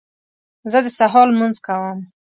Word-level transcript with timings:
زه 0.71 0.79
د 0.85 0.87
سهار 0.99 1.27
لمونځ 1.31 1.55
کوم 1.65 1.97